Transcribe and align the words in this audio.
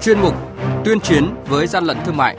chuyên 0.00 0.20
mục 0.20 0.34
Tuyên 0.84 1.00
chiến 1.00 1.34
với 1.48 1.66
gian 1.66 1.84
lận 1.84 1.96
thương 2.06 2.16
mại. 2.16 2.36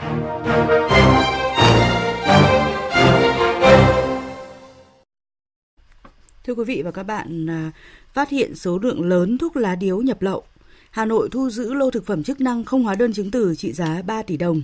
Thưa 6.44 6.54
quý 6.54 6.64
vị 6.64 6.82
và 6.84 6.90
các 6.90 7.02
bạn, 7.02 7.46
à, 7.50 7.72
phát 8.12 8.28
hiện 8.28 8.54
số 8.54 8.78
lượng 8.78 9.08
lớn 9.08 9.38
thuốc 9.38 9.56
lá 9.56 9.74
điếu 9.74 10.00
nhập 10.00 10.22
lậu. 10.22 10.42
Hà 10.90 11.04
Nội 11.04 11.28
thu 11.32 11.50
giữ 11.50 11.74
lô 11.74 11.90
thực 11.90 12.06
phẩm 12.06 12.22
chức 12.22 12.40
năng 12.40 12.64
không 12.64 12.82
hóa 12.82 12.94
đơn 12.94 13.12
chứng 13.12 13.30
từ 13.30 13.54
trị 13.54 13.72
giá 13.72 14.02
3 14.06 14.22
tỷ 14.22 14.36
đồng. 14.36 14.62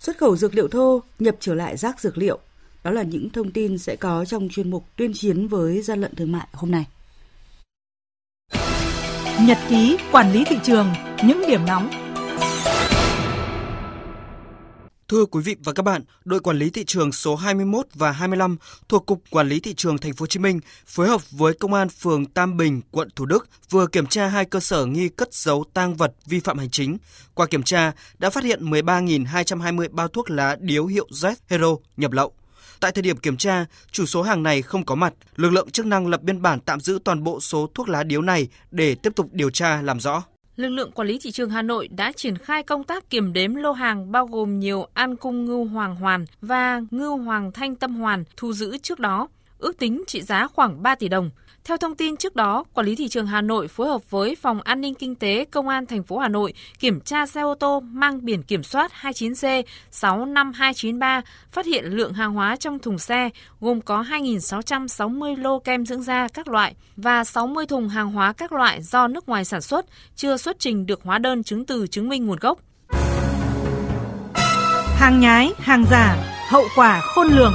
Xuất 0.00 0.18
khẩu 0.18 0.36
dược 0.36 0.54
liệu 0.54 0.68
thô, 0.68 1.02
nhập 1.18 1.36
trở 1.40 1.54
lại 1.54 1.76
rác 1.76 2.00
dược 2.00 2.18
liệu. 2.18 2.38
Đó 2.84 2.90
là 2.90 3.02
những 3.02 3.30
thông 3.30 3.50
tin 3.50 3.78
sẽ 3.78 3.96
có 3.96 4.24
trong 4.24 4.48
chuyên 4.48 4.70
mục 4.70 4.84
tuyên 4.96 5.12
chiến 5.14 5.48
với 5.48 5.82
gian 5.82 6.00
lận 6.00 6.14
thương 6.14 6.32
mại 6.32 6.46
hôm 6.52 6.70
nay. 6.70 6.84
Nhật 9.40 9.58
ký 9.68 9.96
quản 10.12 10.32
lý 10.32 10.44
thị 10.44 10.56
trường, 10.62 10.86
những 11.24 11.42
điểm 11.48 11.60
nóng 11.66 12.05
Thưa 15.08 15.26
quý 15.26 15.40
vị 15.44 15.56
và 15.64 15.72
các 15.72 15.82
bạn, 15.82 16.02
đội 16.24 16.40
quản 16.40 16.58
lý 16.58 16.70
thị 16.70 16.84
trường 16.84 17.12
số 17.12 17.36
21 17.36 17.86
và 17.94 18.12
25 18.12 18.56
thuộc 18.88 19.06
Cục 19.06 19.22
Quản 19.30 19.48
lý 19.48 19.60
thị 19.60 19.74
trường 19.74 19.98
Thành 19.98 20.12
phố 20.12 20.22
Hồ 20.22 20.26
Chí 20.26 20.40
Minh 20.40 20.60
phối 20.86 21.08
hợp 21.08 21.30
với 21.30 21.54
Công 21.54 21.74
an 21.74 21.88
phường 21.88 22.26
Tam 22.26 22.56
Bình, 22.56 22.80
quận 22.90 23.08
Thủ 23.16 23.26
Đức 23.26 23.48
vừa 23.70 23.86
kiểm 23.86 24.06
tra 24.06 24.26
hai 24.26 24.44
cơ 24.44 24.60
sở 24.60 24.86
nghi 24.86 25.08
cất 25.08 25.34
giấu 25.34 25.64
tang 25.74 25.94
vật 25.94 26.14
vi 26.26 26.40
phạm 26.40 26.58
hành 26.58 26.70
chính. 26.70 26.98
Qua 27.34 27.46
kiểm 27.46 27.62
tra 27.62 27.92
đã 28.18 28.30
phát 28.30 28.44
hiện 28.44 28.70
13.220 28.70 29.88
bao 29.90 30.08
thuốc 30.08 30.30
lá 30.30 30.56
điếu 30.60 30.86
hiệu 30.86 31.08
Z 31.10 31.34
Hero 31.48 31.76
nhập 31.96 32.12
lậu. 32.12 32.32
Tại 32.80 32.92
thời 32.92 33.02
điểm 33.02 33.16
kiểm 33.16 33.36
tra, 33.36 33.66
chủ 33.90 34.06
số 34.06 34.22
hàng 34.22 34.42
này 34.42 34.62
không 34.62 34.84
có 34.84 34.94
mặt, 34.94 35.14
lực 35.36 35.50
lượng 35.50 35.70
chức 35.70 35.86
năng 35.86 36.06
lập 36.06 36.22
biên 36.22 36.42
bản 36.42 36.60
tạm 36.60 36.80
giữ 36.80 36.98
toàn 37.04 37.24
bộ 37.24 37.40
số 37.40 37.70
thuốc 37.74 37.88
lá 37.88 38.02
điếu 38.02 38.22
này 38.22 38.48
để 38.70 38.94
tiếp 38.94 39.12
tục 39.16 39.28
điều 39.32 39.50
tra 39.50 39.82
làm 39.82 40.00
rõ 40.00 40.22
lực 40.56 40.68
lượng 40.68 40.92
quản 40.92 41.08
lý 41.08 41.18
thị 41.18 41.30
trường 41.30 41.50
Hà 41.50 41.62
Nội 41.62 41.88
đã 41.88 42.12
triển 42.12 42.38
khai 42.38 42.62
công 42.62 42.84
tác 42.84 43.10
kiểm 43.10 43.32
đếm 43.32 43.54
lô 43.54 43.72
hàng 43.72 44.12
bao 44.12 44.26
gồm 44.26 44.58
nhiều 44.58 44.86
an 44.94 45.16
cung 45.16 45.44
ngưu 45.44 45.64
hoàng 45.64 45.96
hoàn 45.96 46.24
và 46.40 46.80
ngưu 46.90 47.16
hoàng 47.16 47.52
thanh 47.52 47.76
tâm 47.76 47.94
hoàn 47.94 48.24
thu 48.36 48.52
giữ 48.52 48.78
trước 48.78 49.00
đó, 49.00 49.28
ước 49.58 49.78
tính 49.78 50.04
trị 50.06 50.22
giá 50.22 50.46
khoảng 50.46 50.82
3 50.82 50.94
tỷ 50.94 51.08
đồng. 51.08 51.30
Theo 51.66 51.76
thông 51.76 51.96
tin 51.96 52.16
trước 52.16 52.36
đó, 52.36 52.64
Quản 52.74 52.86
lý 52.86 52.96
thị 52.96 53.08
trường 53.08 53.26
Hà 53.26 53.40
Nội 53.40 53.68
phối 53.68 53.88
hợp 53.88 54.10
với 54.10 54.36
Phòng 54.42 54.60
An 54.62 54.80
ninh 54.80 54.94
Kinh 54.94 55.14
tế 55.14 55.44
Công 55.44 55.68
an 55.68 55.86
thành 55.86 56.02
phố 56.02 56.18
Hà 56.18 56.28
Nội 56.28 56.52
kiểm 56.78 57.00
tra 57.00 57.26
xe 57.26 57.40
ô 57.40 57.54
tô 57.54 57.80
mang 57.80 58.24
biển 58.24 58.42
kiểm 58.42 58.62
soát 58.62 58.92
29C 59.00 59.62
65293, 59.90 61.22
phát 61.52 61.66
hiện 61.66 61.84
lượng 61.84 62.12
hàng 62.12 62.32
hóa 62.32 62.56
trong 62.56 62.78
thùng 62.78 62.98
xe 62.98 63.30
gồm 63.60 63.80
có 63.80 64.02
2.660 64.02 65.42
lô 65.42 65.58
kem 65.58 65.86
dưỡng 65.86 66.02
da 66.02 66.28
các 66.28 66.48
loại 66.48 66.74
và 66.96 67.24
60 67.24 67.66
thùng 67.66 67.88
hàng 67.88 68.12
hóa 68.12 68.32
các 68.32 68.52
loại 68.52 68.82
do 68.82 69.08
nước 69.08 69.28
ngoài 69.28 69.44
sản 69.44 69.60
xuất, 69.60 69.86
chưa 70.16 70.36
xuất 70.36 70.58
trình 70.58 70.86
được 70.86 71.00
hóa 71.02 71.18
đơn 71.18 71.42
chứng 71.42 71.66
từ 71.66 71.86
chứng 71.86 72.08
minh 72.08 72.26
nguồn 72.26 72.38
gốc. 72.38 72.58
Hàng 74.98 75.20
nhái, 75.20 75.52
hàng 75.58 75.84
giả, 75.90 76.16
hậu 76.50 76.64
quả 76.76 77.00
khôn 77.00 77.28
lường. 77.28 77.52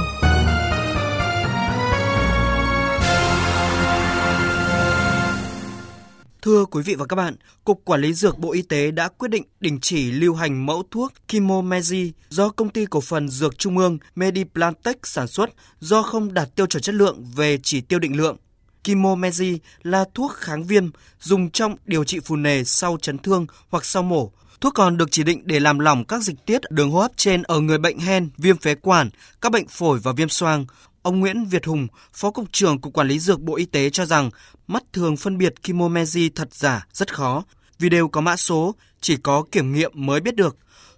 Thưa 6.42 6.64
quý 6.64 6.82
vị 6.82 6.94
và 6.94 7.06
các 7.06 7.16
bạn, 7.16 7.34
Cục 7.64 7.84
Quản 7.84 8.00
lý 8.00 8.12
Dược 8.12 8.38
Bộ 8.38 8.52
Y 8.52 8.62
tế 8.62 8.90
đã 8.90 9.08
quyết 9.08 9.28
định 9.28 9.44
đình 9.60 9.78
chỉ 9.80 10.10
lưu 10.10 10.34
hành 10.34 10.66
mẫu 10.66 10.82
thuốc 10.90 11.12
Kimomezi 11.28 12.10
do 12.28 12.48
Công 12.48 12.68
ty 12.68 12.86
Cổ 12.86 13.00
phần 13.00 13.28
Dược 13.28 13.58
Trung 13.58 13.78
ương 13.78 13.98
Mediplantech 14.14 15.06
sản 15.06 15.28
xuất 15.28 15.50
do 15.80 16.02
không 16.02 16.34
đạt 16.34 16.54
tiêu 16.54 16.66
chuẩn 16.66 16.82
chất 16.82 16.94
lượng 16.94 17.24
về 17.36 17.58
chỉ 17.62 17.80
tiêu 17.80 17.98
định 17.98 18.16
lượng. 18.16 18.36
Kimomezi 18.84 19.58
là 19.82 20.04
thuốc 20.14 20.32
kháng 20.32 20.64
viêm 20.64 20.90
dùng 21.20 21.50
trong 21.50 21.76
điều 21.86 22.04
trị 22.04 22.20
phù 22.20 22.36
nề 22.36 22.64
sau 22.64 22.98
chấn 23.02 23.18
thương 23.18 23.46
hoặc 23.68 23.84
sau 23.84 24.02
mổ. 24.02 24.32
Thuốc 24.60 24.74
còn 24.74 24.96
được 24.96 25.08
chỉ 25.10 25.22
định 25.22 25.42
để 25.44 25.60
làm 25.60 25.78
lỏng 25.78 26.04
các 26.04 26.22
dịch 26.22 26.46
tiết 26.46 26.60
đường 26.70 26.90
hô 26.90 27.00
hấp 27.00 27.12
trên 27.16 27.42
ở 27.42 27.60
người 27.60 27.78
bệnh 27.78 27.98
hen, 27.98 28.28
viêm 28.38 28.56
phế 28.56 28.74
quản, 28.74 29.10
các 29.40 29.52
bệnh 29.52 29.68
phổi 29.68 29.98
và 29.98 30.12
viêm 30.12 30.28
xoang. 30.28 30.66
Ông 31.02 31.20
Nguyễn 31.20 31.44
Việt 31.44 31.66
Hùng, 31.66 31.86
Phó 32.12 32.30
Cục 32.30 32.52
trưởng 32.52 32.80
Cục 32.80 32.92
Quản 32.92 33.08
lý 33.08 33.18
Dược 33.18 33.40
Bộ 33.40 33.56
Y 33.56 33.64
tế 33.64 33.90
cho 33.90 34.06
rằng 34.06 34.30
mắt 34.66 34.82
thường 34.92 35.16
phân 35.16 35.38
biệt 35.38 35.54
Kimomezi 35.62 36.30
thật 36.34 36.54
giả 36.54 36.86
rất 36.92 37.14
khó 37.14 37.44
vì 37.78 37.88
đều 37.88 38.08
có 38.08 38.20
mã 38.20 38.36
số, 38.36 38.74
chỉ 39.00 39.16
có 39.16 39.44
kiểm 39.52 39.72
nghiệm 39.72 39.90
mới 39.94 40.20
biết 40.20 40.36
được. 40.36 40.56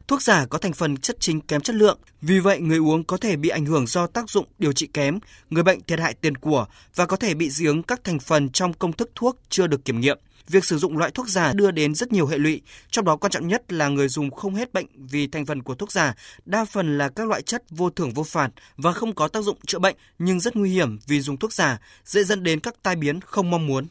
Thuốc 0.09 0.23
giả 0.23 0.47
có 0.47 0.59
thành 0.59 0.73
phần 0.73 0.97
chất 0.97 1.17
chính 1.21 1.41
kém 1.41 1.61
chất 1.61 1.77
lượng, 1.77 1.99
vì 2.23 2.41
vậy 2.41 2.61
người 2.61 2.79
uống 2.79 3.05
có 3.05 3.17
thể 3.17 3.37
bị 3.37 3.49
ảnh 3.49 3.67
hưởng 3.67 3.87
do 3.87 4.07
tác 4.07 4.31
dụng 4.31 4.47
điều 4.59 4.73
trị 4.73 4.87
kém, 4.87 5.19
người 5.51 5.63
bệnh 5.63 5.81
thiệt 5.81 6.01
hại 6.01 6.15
tiền 6.15 6.37
của 6.37 6.67
và 6.95 7.07
có 7.07 7.17
thể 7.17 7.35
bị 7.35 7.51
dị 7.51 7.67
ứng 7.67 7.83
các 7.83 8.05
thành 8.05 8.19
phần 8.19 8.51
trong 8.51 8.73
công 8.73 8.93
thức 8.93 9.11
thuốc 9.15 9.39
chưa 9.49 9.67
được 9.67 9.85
kiểm 9.85 10.01
nghiệm. 10.01 10.19
Việc 10.49 10.65
sử 10.65 10.79
dụng 10.79 10.99
loại 10.99 11.11
thuốc 11.11 11.29
giả 11.29 11.53
đưa 11.53 11.71
đến 11.71 11.95
rất 11.95 12.13
nhiều 12.13 12.27
hệ 12.27 12.39
lụy, 12.39 12.63
trong 12.91 13.05
đó 13.05 13.17
quan 13.17 13.31
trọng 13.31 13.49
nhất 13.49 13.73
là 13.73 13.89
người 13.89 14.09
dùng 14.09 14.31
không 14.31 14.55
hết 14.55 14.73
bệnh 14.73 14.87
vì 14.97 15.27
thành 15.27 15.47
phần 15.47 15.63
của 15.63 15.75
thuốc 15.75 15.93
giả 15.93 16.15
đa 16.45 16.65
phần 16.65 16.99
là 16.99 17.09
các 17.09 17.29
loại 17.29 17.43
chất 17.43 17.63
vô 17.71 17.91
thưởng 17.91 18.15
vô 18.15 18.23
phạt 18.23 18.51
và 18.77 18.93
không 18.93 19.15
có 19.15 19.29
tác 19.29 19.45
dụng 19.45 19.59
chữa 19.67 19.79
bệnh 19.79 19.97
nhưng 20.19 20.41
rất 20.41 20.57
nguy 20.57 20.71
hiểm 20.71 20.99
vì 21.07 21.21
dùng 21.21 21.37
thuốc 21.37 21.53
giả 21.53 21.79
dễ 22.05 22.25
dẫn 22.25 22.43
đến 22.43 22.61
các 22.61 22.75
tai 22.83 22.97
biến 22.97 23.21
không 23.21 23.51
mong 23.51 23.67
muốn. 23.67 23.87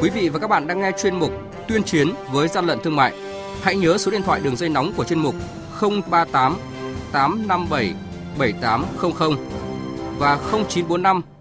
Quý 0.00 0.10
vị 0.10 0.28
và 0.28 0.38
các 0.38 0.48
bạn 0.48 0.66
đang 0.66 0.80
nghe 0.80 0.90
chuyên 1.02 1.18
mục 1.18 1.32
Tuyên 1.68 1.82
chiến 1.82 2.08
với 2.32 2.48
gian 2.48 2.66
lận 2.66 2.78
thương 2.84 2.96
mại. 2.96 3.14
Hãy 3.62 3.76
nhớ 3.76 3.98
số 3.98 4.10
điện 4.10 4.22
thoại 4.22 4.40
đường 4.40 4.56
dây 4.56 4.68
nóng 4.68 4.92
của 4.92 5.04
chuyên 5.04 5.18
mục 5.18 5.34
038 5.80 6.56
857 7.12 7.94
7800 8.38 9.36
và 10.18 10.38
0945 10.52 11.22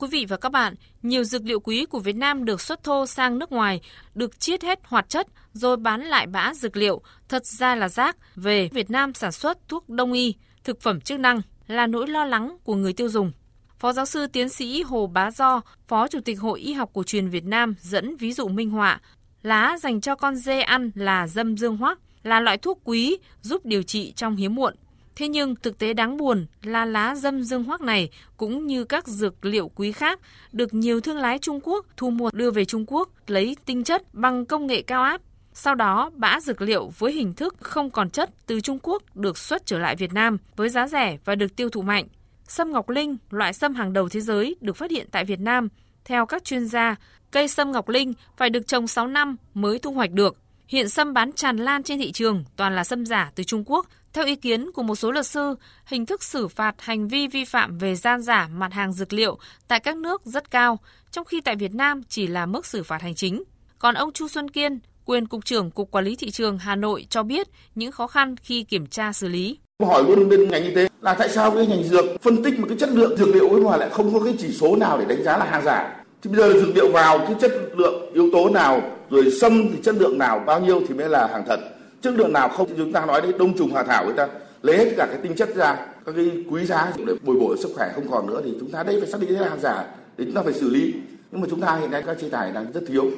Quý 0.00 0.08
vị 0.10 0.26
và 0.28 0.36
các 0.36 0.52
bạn, 0.52 0.74
nhiều 1.02 1.24
dược 1.24 1.44
liệu 1.44 1.60
quý 1.60 1.84
của 1.84 1.98
Việt 1.98 2.16
Nam 2.16 2.44
được 2.44 2.60
xuất 2.60 2.82
thô 2.82 3.06
sang 3.06 3.38
nước 3.38 3.52
ngoài, 3.52 3.80
được 4.14 4.40
chiết 4.40 4.62
hết 4.62 4.80
hoạt 4.84 5.08
chất 5.08 5.26
rồi 5.52 5.76
bán 5.76 6.02
lại 6.02 6.26
bã 6.26 6.54
dược 6.54 6.76
liệu, 6.76 7.02
thật 7.28 7.46
ra 7.46 7.74
là 7.74 7.88
rác 7.88 8.16
về 8.36 8.68
Việt 8.72 8.90
Nam 8.90 9.14
sản 9.14 9.32
xuất 9.32 9.58
thuốc 9.68 9.88
đông 9.88 10.12
y, 10.12 10.34
thực 10.64 10.80
phẩm 10.80 11.00
chức 11.00 11.20
năng 11.20 11.40
là 11.66 11.86
nỗi 11.86 12.08
lo 12.08 12.24
lắng 12.24 12.56
của 12.64 12.74
người 12.74 12.92
tiêu 12.92 13.08
dùng. 13.08 13.32
Phó 13.78 13.92
giáo 13.92 14.06
sư 14.06 14.26
tiến 14.26 14.48
sĩ 14.48 14.82
Hồ 14.82 15.06
Bá 15.06 15.30
Do, 15.30 15.60
Phó 15.88 16.08
Chủ 16.08 16.20
tịch 16.20 16.40
Hội 16.40 16.60
Y 16.60 16.72
học 16.72 16.90
cổ 16.92 17.02
truyền 17.02 17.28
Việt 17.28 17.44
Nam 17.44 17.74
dẫn 17.80 18.16
ví 18.16 18.32
dụ 18.32 18.48
minh 18.48 18.70
họa, 18.70 19.00
lá 19.42 19.76
dành 19.80 20.00
cho 20.00 20.14
con 20.14 20.36
dê 20.36 20.60
ăn 20.60 20.90
là 20.94 21.26
dâm 21.26 21.56
dương 21.56 21.76
hoắc, 21.76 21.98
là 22.22 22.40
loại 22.40 22.58
thuốc 22.58 22.80
quý 22.84 23.16
giúp 23.42 23.66
điều 23.66 23.82
trị 23.82 24.12
trong 24.16 24.36
hiếm 24.36 24.54
muộn. 24.54 24.74
Thế 25.20 25.28
nhưng 25.28 25.56
thực 25.56 25.78
tế 25.78 25.92
đáng 25.92 26.16
buồn 26.16 26.46
là 26.62 26.84
lá 26.84 27.14
dâm 27.14 27.42
dương 27.42 27.64
hoắc 27.64 27.80
này 27.80 28.10
cũng 28.36 28.66
như 28.66 28.84
các 28.84 29.08
dược 29.08 29.44
liệu 29.44 29.68
quý 29.68 29.92
khác 29.92 30.20
được 30.52 30.74
nhiều 30.74 31.00
thương 31.00 31.16
lái 31.16 31.38
Trung 31.38 31.60
Quốc 31.62 31.86
thu 31.96 32.10
mua 32.10 32.30
đưa 32.32 32.50
về 32.50 32.64
Trung 32.64 32.84
Quốc 32.86 33.08
lấy 33.26 33.56
tinh 33.64 33.84
chất 33.84 34.14
bằng 34.14 34.46
công 34.46 34.66
nghệ 34.66 34.82
cao 34.82 35.02
áp. 35.02 35.20
Sau 35.52 35.74
đó, 35.74 36.10
bã 36.14 36.40
dược 36.40 36.60
liệu 36.60 36.92
với 36.98 37.12
hình 37.12 37.34
thức 37.34 37.56
không 37.60 37.90
còn 37.90 38.10
chất 38.10 38.30
từ 38.46 38.60
Trung 38.60 38.78
Quốc 38.82 39.02
được 39.14 39.38
xuất 39.38 39.66
trở 39.66 39.78
lại 39.78 39.96
Việt 39.96 40.12
Nam 40.12 40.38
với 40.56 40.68
giá 40.68 40.88
rẻ 40.88 41.18
và 41.24 41.34
được 41.34 41.56
tiêu 41.56 41.68
thụ 41.68 41.82
mạnh. 41.82 42.06
Sâm 42.48 42.72
ngọc 42.72 42.88
linh, 42.88 43.16
loại 43.30 43.52
sâm 43.52 43.74
hàng 43.74 43.92
đầu 43.92 44.08
thế 44.08 44.20
giới 44.20 44.56
được 44.60 44.76
phát 44.76 44.90
hiện 44.90 45.06
tại 45.10 45.24
Việt 45.24 45.40
Nam. 45.40 45.68
Theo 46.04 46.26
các 46.26 46.44
chuyên 46.44 46.66
gia, 46.66 46.96
cây 47.30 47.48
sâm 47.48 47.72
ngọc 47.72 47.88
linh 47.88 48.12
phải 48.36 48.50
được 48.50 48.66
trồng 48.66 48.86
6 48.86 49.06
năm 49.06 49.36
mới 49.54 49.78
thu 49.78 49.92
hoạch 49.92 50.10
được. 50.10 50.36
Hiện 50.70 50.88
sâm 50.88 51.12
bán 51.12 51.32
tràn 51.32 51.56
lan 51.56 51.82
trên 51.82 51.98
thị 51.98 52.12
trường 52.12 52.44
toàn 52.56 52.76
là 52.76 52.84
sâm 52.84 53.06
giả 53.06 53.30
từ 53.34 53.44
Trung 53.44 53.64
Quốc 53.66 53.86
theo 54.12 54.26
ý 54.26 54.36
kiến 54.36 54.72
của 54.72 54.82
một 54.82 54.94
số 54.94 55.10
luật 55.10 55.26
sư, 55.26 55.54
hình 55.86 56.06
thức 56.06 56.22
xử 56.22 56.48
phạt 56.48 56.74
hành 56.78 57.08
vi 57.08 57.26
vi 57.26 57.44
phạm 57.44 57.78
về 57.78 57.94
gian 57.94 58.22
giả 58.22 58.48
mặt 58.54 58.72
hàng 58.72 58.92
dược 58.92 59.12
liệu 59.12 59.38
tại 59.68 59.80
các 59.80 59.96
nước 59.96 60.22
rất 60.24 60.50
cao, 60.50 60.78
trong 61.10 61.24
khi 61.24 61.40
tại 61.40 61.56
Việt 61.56 61.74
Nam 61.74 62.02
chỉ 62.08 62.26
là 62.26 62.46
mức 62.46 62.66
xử 62.66 62.82
phạt 62.82 63.02
hành 63.02 63.14
chính. 63.14 63.42
Còn 63.78 63.94
ông 63.94 64.12
Chu 64.12 64.28
Xuân 64.28 64.50
Kiên, 64.50 64.78
quyền 65.04 65.26
Cục 65.26 65.44
trưởng 65.44 65.70
Cục 65.70 65.90
Quản 65.90 66.04
lý 66.04 66.16
Thị 66.16 66.30
trường 66.30 66.58
Hà 66.58 66.76
Nội 66.76 67.06
cho 67.10 67.22
biết 67.22 67.48
những 67.74 67.92
khó 67.92 68.06
khăn 68.06 68.36
khi 68.36 68.62
kiểm 68.64 68.86
tra 68.86 69.12
xử 69.12 69.28
lý. 69.28 69.58
Hỏi 69.82 70.04
luôn 70.04 70.28
bên 70.28 70.48
ngành 70.48 70.64
y 70.64 70.74
tế 70.74 70.88
là 71.00 71.14
tại 71.14 71.28
sao 71.28 71.50
cái 71.50 71.66
ngành 71.66 71.84
dược 71.84 72.04
phân 72.22 72.42
tích 72.42 72.58
một 72.58 72.66
cái 72.68 72.78
chất 72.80 72.90
lượng 72.90 73.16
dược 73.16 73.28
liệu 73.28 73.48
ấy 73.48 73.60
mà 73.60 73.76
lại 73.76 73.90
không 73.90 74.14
có 74.14 74.20
cái 74.24 74.34
chỉ 74.38 74.52
số 74.52 74.76
nào 74.76 74.98
để 74.98 75.04
đánh 75.04 75.24
giá 75.24 75.38
là 75.38 75.44
hàng 75.44 75.64
giả. 75.64 75.96
Thì 76.22 76.30
bây 76.30 76.40
giờ 76.40 76.60
dược 76.60 76.76
liệu 76.76 76.92
vào 76.92 77.18
cái 77.18 77.34
chất 77.40 77.52
lượng 77.76 78.12
yếu 78.14 78.30
tố 78.32 78.48
nào 78.48 78.96
rồi 79.10 79.30
sâm 79.40 79.68
thì 79.72 79.78
chất 79.82 79.94
lượng 79.94 80.18
nào, 80.18 80.42
bao 80.46 80.60
nhiêu 80.60 80.82
thì 80.88 80.94
mới 80.94 81.08
là 81.08 81.28
hàng 81.32 81.44
thật. 81.46 81.60
Chất 82.02 82.14
lượng 82.14 82.32
nào 82.32 82.48
không 82.48 82.68
thì 82.68 82.74
chúng 82.78 82.92
ta 82.92 83.06
nói 83.06 83.20
đấy 83.20 83.32
đông 83.38 83.58
trùng 83.58 83.74
hạ 83.74 83.82
thảo 83.82 84.04
người 84.04 84.14
ta. 84.14 84.28
Lấy 84.62 84.76
hết 84.76 84.94
cả 84.96 85.06
cái 85.06 85.18
tinh 85.22 85.34
chất 85.36 85.54
ra, 85.54 85.76
các 86.06 86.12
cái 86.16 86.44
quý 86.50 86.64
giá 86.64 86.92
để 87.06 87.14
bồi 87.22 87.36
bổ 87.40 87.56
sức 87.56 87.70
khỏe 87.76 87.92
không 87.94 88.08
còn 88.10 88.26
nữa 88.26 88.40
thì 88.44 88.54
chúng 88.60 88.70
ta 88.70 88.82
đây 88.82 89.00
phải 89.00 89.10
xác 89.10 89.20
định 89.20 89.40
là 89.40 89.48
hàng 89.48 89.60
giả, 89.60 89.84
để 90.16 90.24
chúng 90.24 90.34
ta 90.34 90.42
phải 90.42 90.52
xử 90.52 90.70
lý. 90.70 90.94
Nhưng 91.30 91.40
mà 91.40 91.46
chúng 91.50 91.60
ta 91.60 91.76
hiện 91.76 91.90
nay 91.90 92.02
các 92.06 92.16
chế 92.20 92.28
tài 92.28 92.52
đang 92.52 92.66
rất 92.72 92.80
thiếu. 92.88 93.10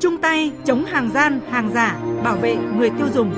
Chung 0.00 0.16
tay 0.22 0.52
chống 0.64 0.84
hàng 0.84 1.10
gian, 1.14 1.40
hàng 1.50 1.70
giả, 1.74 2.00
bảo 2.24 2.36
vệ 2.36 2.56
người 2.78 2.90
tiêu 2.98 3.06
dùng. 3.14 3.34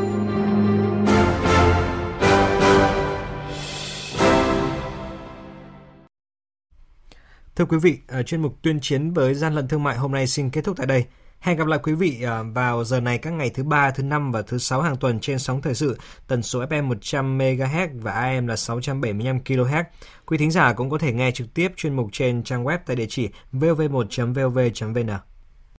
Thưa 7.57 7.65
quý 7.65 7.79
vị, 7.83 7.99
chuyên 8.27 8.43
mục 8.43 8.57
tuyên 8.63 8.81
chiến 8.81 9.13
với 9.13 9.35
gian 9.35 9.55
lận 9.55 9.69
thương 9.69 9.83
mại 9.83 9.97
hôm 9.97 10.13
nay 10.13 10.27
xin 10.27 10.51
kết 10.51 10.65
thúc 10.65 10.77
tại 10.77 10.87
đây. 10.87 11.05
Hẹn 11.41 11.57
gặp 11.57 11.67
lại 11.67 11.79
quý 11.83 11.93
vị 11.93 12.23
à, 12.23 12.43
vào 12.43 12.85
giờ 12.85 13.01
này 13.01 13.19
các 13.19 13.31
ngày 13.31 13.51
thứ 13.51 13.63
ba, 13.63 13.91
thứ 13.91 14.03
năm 14.03 14.33
và 14.33 14.43
thứ 14.43 14.59
sáu 14.59 14.83
hàng 14.83 14.97
tuần 14.97 15.21
trên 15.21 15.39
sóng 15.39 15.63
thời 15.63 15.75
sự 15.75 15.99
tần 16.27 16.43
số 16.43 16.65
FM 16.65 16.85
100 16.85 17.39
MHz 17.39 17.89
và 17.95 18.13
AM 18.13 18.47
là 18.47 18.57
675 18.57 19.39
kHz. 19.45 19.85
Quý 20.27 20.39
thính 20.39 20.51
giả 20.51 20.73
cũng 20.73 20.91
có 20.91 20.99
thể 20.99 21.13
nghe 21.13 21.31
trực 21.31 21.55
tiếp 21.55 21.73
chuyên 21.77 21.97
mục 21.97 22.09
trên 22.13 22.43
trang 22.43 22.65
web 22.65 22.79
tại 22.87 22.97
địa 22.97 23.07
chỉ 23.09 23.29
vv1.vv.vn. 23.53 25.11